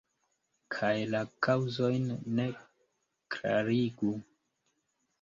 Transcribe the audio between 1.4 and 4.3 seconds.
kaŭzojn ne klarigu.